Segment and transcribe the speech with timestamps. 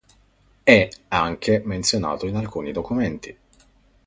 [0.63, 3.37] È anche menzionato in alcuni documenti